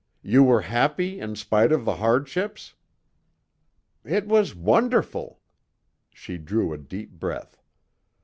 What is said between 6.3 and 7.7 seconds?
drew a deep breath.